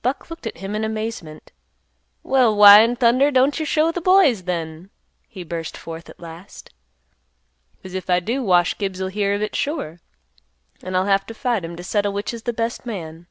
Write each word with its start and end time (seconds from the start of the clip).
Buck 0.00 0.30
looked 0.30 0.46
at 0.46 0.58
him 0.58 0.76
in 0.76 0.84
amazement. 0.84 1.50
"Well, 2.22 2.54
why 2.54 2.82
in 2.82 2.94
thunder 2.94 3.32
don't 3.32 3.58
you 3.58 3.66
show 3.66 3.90
th' 3.90 4.00
boys, 4.04 4.44
then?" 4.44 4.90
he 5.26 5.42
burst 5.42 5.76
forth 5.76 6.08
at 6.08 6.20
last. 6.20 6.70
"'Cause 7.82 7.92
if 7.92 8.08
I 8.08 8.20
do 8.20 8.44
Wash 8.44 8.78
Gibbs'll 8.78 9.08
hear 9.10 9.34
of 9.34 9.42
it 9.42 9.56
sure, 9.56 9.98
and 10.84 10.96
I'll 10.96 11.06
have 11.06 11.26
to 11.26 11.34
fight 11.34 11.64
him 11.64 11.74
to 11.74 11.82
settle 11.82 12.12
which 12.12 12.32
is 12.32 12.42
th' 12.42 12.54
best 12.54 12.86
man." 12.86 13.26